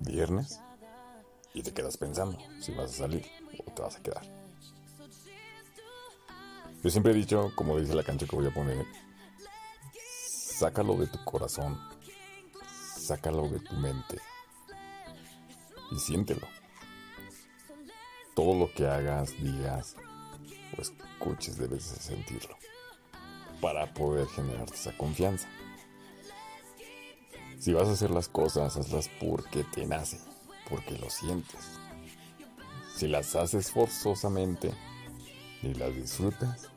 [0.00, 0.60] viernes,
[1.54, 3.24] y te quedas pensando si vas a salir
[3.64, 4.41] o te vas a quedar.
[6.82, 8.84] Yo siempre he dicho, como dice la cancha que voy a poner,
[9.94, 11.78] sácalo de tu corazón,
[12.98, 14.18] sácalo de tu mente
[15.92, 16.48] y siéntelo.
[18.34, 19.94] Todo lo que hagas, digas
[20.76, 22.56] o escuches debes de sentirlo
[23.60, 25.46] para poder generarte esa confianza.
[27.60, 30.18] Si vas a hacer las cosas, hazlas porque te nace,
[30.68, 31.78] porque lo sientes.
[32.96, 34.72] Si las haces forzosamente,
[35.62, 36.71] ni las disfrutas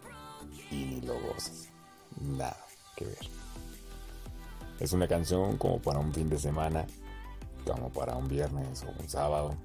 [0.71, 1.69] y ni lo gozas.
[2.19, 2.57] Nada
[2.95, 3.29] que ver.
[4.79, 6.85] Es una canción como para un fin de semana,
[7.65, 9.55] como para un viernes o un sábado.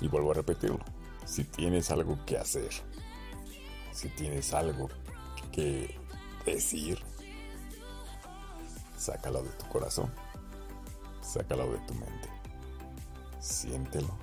[0.00, 0.84] Y vuelvo a repetirlo.
[1.24, 2.70] Si tienes algo que hacer,
[3.92, 4.90] si tienes algo
[5.52, 5.96] que
[6.44, 6.98] decir,
[8.96, 10.12] sácalo de tu corazón,
[11.22, 12.28] sácalo de tu mente,
[13.40, 14.18] siéntelo,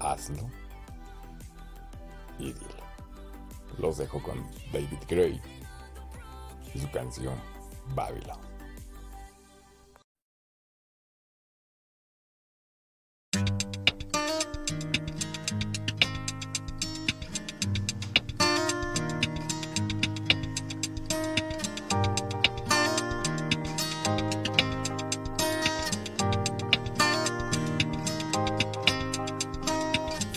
[0.00, 0.50] hazlo
[2.38, 2.75] y dilo.
[3.78, 5.40] Los dejo con David Gray
[6.74, 7.34] y su canción
[7.94, 8.38] Babylon.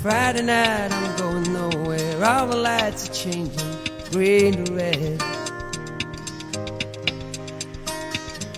[0.01, 1.68] Friday night, I'm going nowhere.
[2.21, 3.77] All the lights are changing,
[4.11, 5.19] green to red.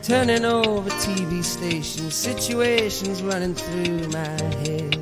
[0.01, 4.35] Turning over TV stations, situations running through my
[4.65, 4.97] head.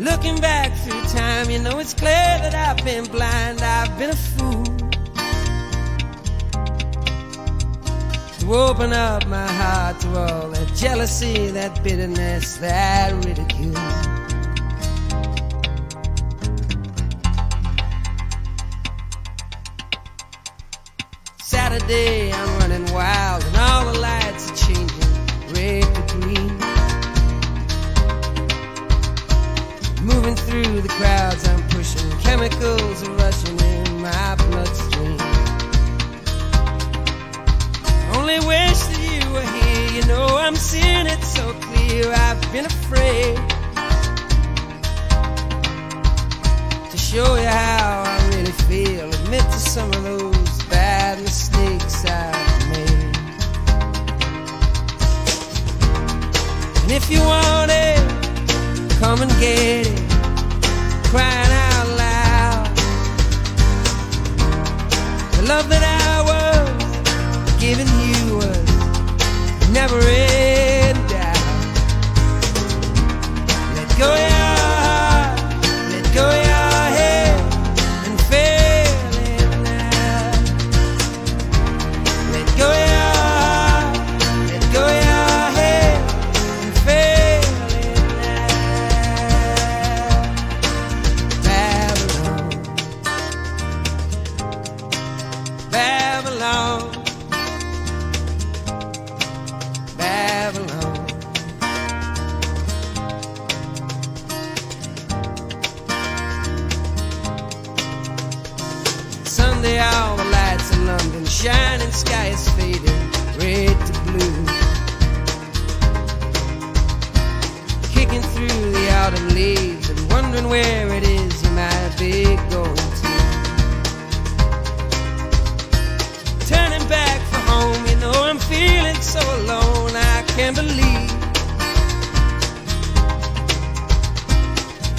[0.00, 4.16] Looking back through time, you know it's clear that I've been blind, I've been a
[4.16, 4.64] fool.
[8.40, 13.93] To open up my heart to all that jealousy, that bitterness, that ridicule.
[21.94, 22.23] day.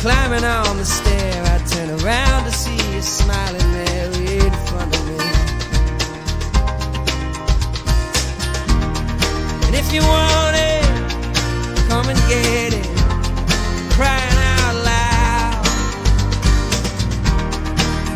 [0.05, 5.03] Climbing on the stair, I turn around to see you smiling there in front of
[5.07, 5.17] me.
[9.65, 10.85] And if you want it,
[11.89, 12.85] come and get it.
[13.97, 15.65] Crying out loud.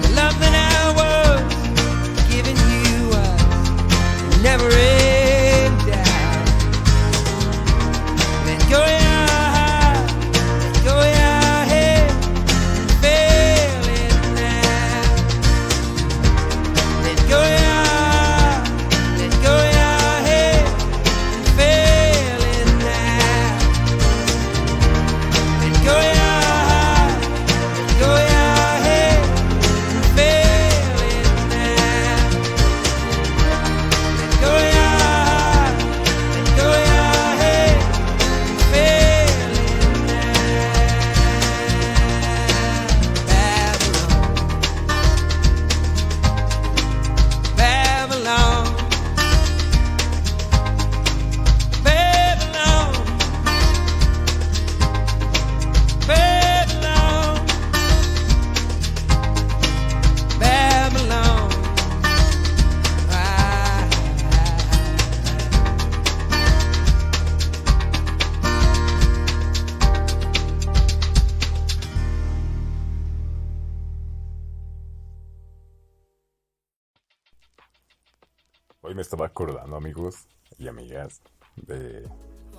[0.03, 1.41] The love that I was
[2.29, 4.69] giving you was never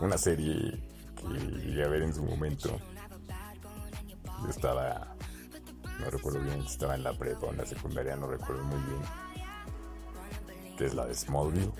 [0.01, 0.81] una serie
[1.17, 2.79] que llegué a ver en su momento.
[4.43, 5.15] Yo estaba,
[5.99, 8.81] no recuerdo bien si estaba en la prepa o en la secundaria, no recuerdo muy
[8.85, 9.03] bien.
[10.79, 11.73] Que es la de Smallville.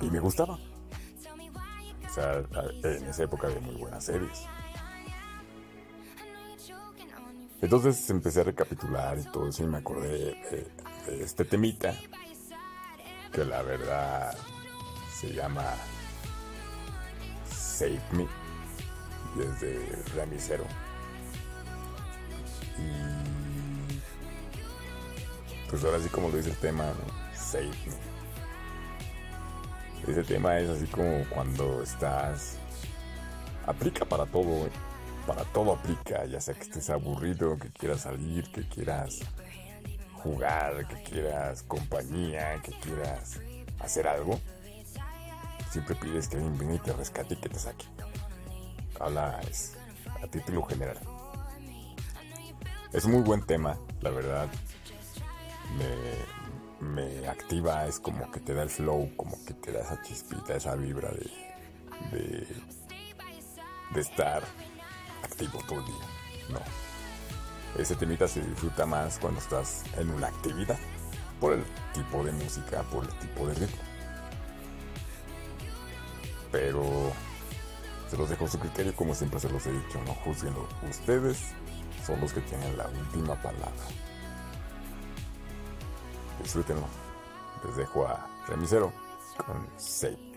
[0.00, 0.54] Y me gustaba.
[0.54, 2.42] O sea,
[2.82, 4.46] en esa época había muy buenas series.
[7.60, 10.72] Entonces empecé a recapitular y todo eso y me acordé de,
[11.06, 11.94] de este temita
[13.32, 14.34] que la verdad
[15.20, 15.64] se llama
[17.50, 18.26] Save Me
[19.36, 19.78] desde
[20.16, 20.64] Ramicero
[22.78, 22.90] y
[25.68, 26.92] pues ahora sí como lo dice el tema.
[27.34, 28.10] Save Me
[30.12, 32.56] ese tema es así como cuando estás
[33.66, 34.70] aplica para todo ¿eh?
[35.26, 39.20] para todo aplica ya sea que estés aburrido que quieras salir que quieras
[40.22, 43.40] jugar, que quieras compañía, que quieras
[43.80, 44.38] hacer algo,
[45.70, 47.86] siempre pides que alguien venga y te rescate y que te saque.
[48.98, 49.76] Habla es
[50.22, 50.98] a título general.
[52.92, 54.48] Es muy buen tema, la verdad.
[56.80, 60.56] Me, activa, es como que te da el flow, como que te da esa chispita,
[60.56, 61.30] esa vibra de,
[62.10, 62.46] de,
[63.94, 64.42] de estar
[65.22, 65.94] activo todo el día.
[66.50, 66.60] No,
[67.80, 70.78] ese temita se disfruta más cuando estás en una actividad,
[71.38, 71.64] por el
[71.94, 73.89] tipo de música, por el tipo de ritmo.
[76.50, 77.12] Pero
[78.08, 80.66] se los dejo a su criterio, como siempre se los he dicho, no juzguenlo.
[80.88, 81.38] Ustedes
[82.04, 83.70] son los que tienen la última palabra.
[86.42, 86.86] Disfrútenlo.
[87.64, 88.92] Les dejo a Remisero
[89.46, 90.29] con Save.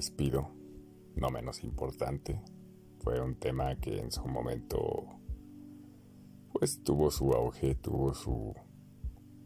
[0.00, 0.48] Despido.
[1.14, 2.40] No menos importante,
[3.00, 5.04] fue un tema que en su momento
[6.54, 8.54] pues tuvo su auge, tuvo su,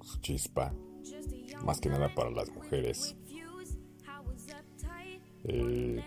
[0.01, 0.73] su chispa,
[1.65, 3.17] más que nada para las mujeres,
[5.43, 6.01] eh,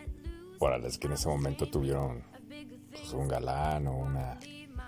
[0.59, 2.23] para las que en ese momento tuvieron
[2.89, 4.39] pues, un galán o una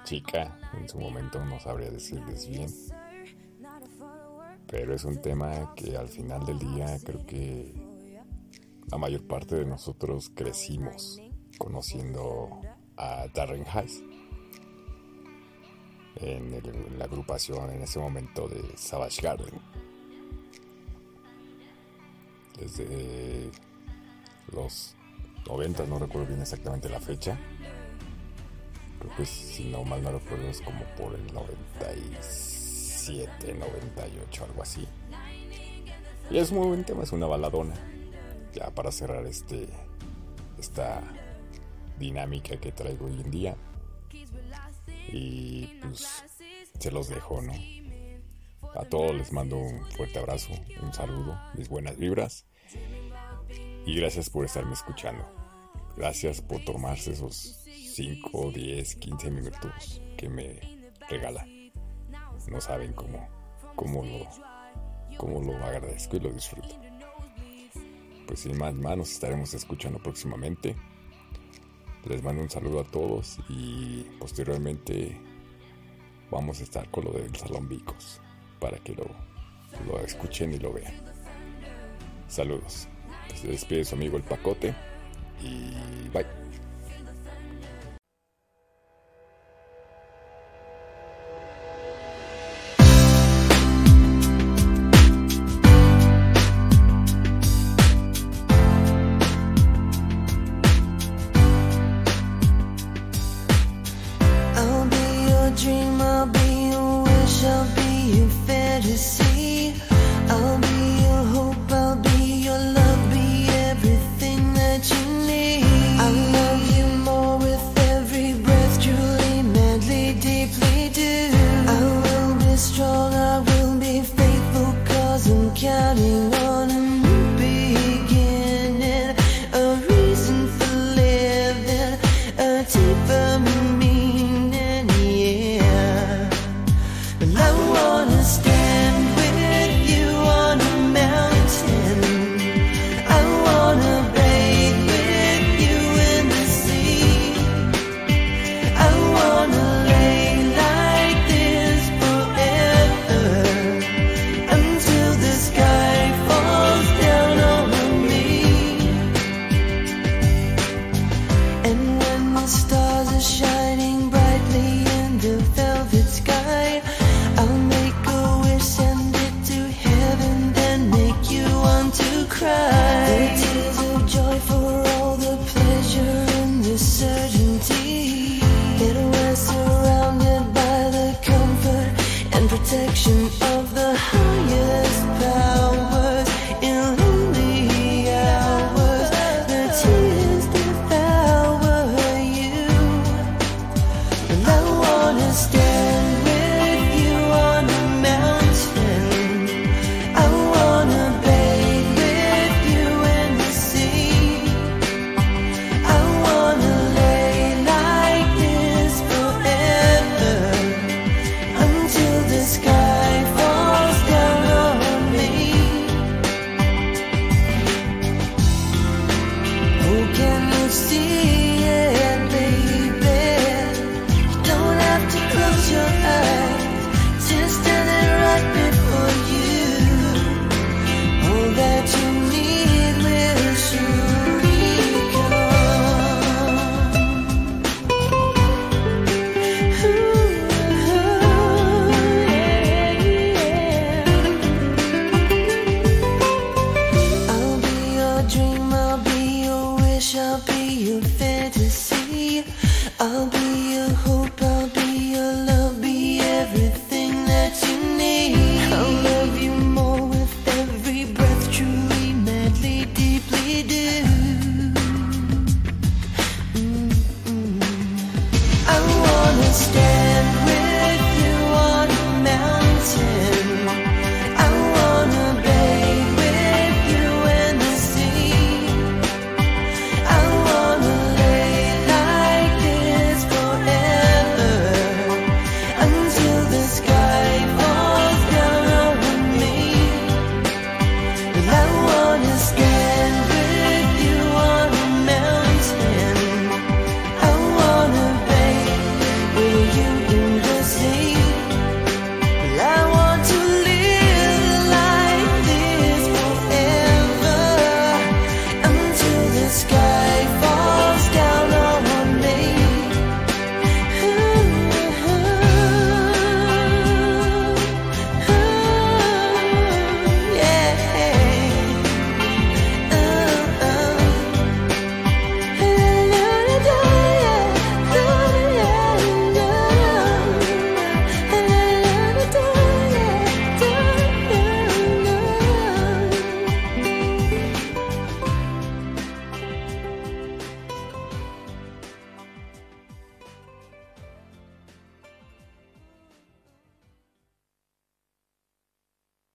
[0.06, 2.70] chica, en su momento no sabría decirles bien
[4.70, 7.74] pero es un tema que al final del día creo que
[8.92, 11.22] la mayor parte de nosotros crecimos
[11.58, 12.62] conociendo
[12.98, 13.66] a Darren
[16.54, 19.60] el- en la agrupación en ese momento de Savage Garden.
[22.60, 23.52] Desde
[24.52, 24.96] los
[25.48, 27.38] 90, no recuerdo bien exactamente la fecha.
[29.00, 34.86] Creo que si no mal no recuerdo es como por el 97, 98, algo así.
[36.30, 37.76] Y es muy buen tema, es una baladona.
[38.76, 39.68] Para cerrar este
[40.60, 41.02] esta
[41.98, 43.56] dinámica que traigo hoy en día.
[45.12, 46.24] Y pues
[46.78, 47.54] se los dejo, ¿no?
[48.76, 52.46] A todos les mando un fuerte abrazo, un saludo, mis buenas vibras.
[53.86, 55.26] Y gracias por estarme escuchando.
[55.98, 60.60] Gracias por tomarse esos 5, 10, 15 minutos que me
[61.10, 61.46] regala.
[62.48, 63.28] No saben cómo,
[63.76, 64.28] cómo lo,
[65.18, 66.89] cómo lo agradezco y lo disfruto.
[68.30, 70.76] Pues sin más, más nos estaremos escuchando próximamente.
[72.06, 75.20] Les mando un saludo a todos y posteriormente
[76.30, 78.22] vamos a estar con lo del Salón Vicos
[78.60, 79.08] para que lo,
[79.88, 80.94] lo escuchen y lo vean.
[82.28, 82.88] Saludos.
[83.34, 84.76] Se despide su amigo el Pacote
[85.42, 86.49] y bye.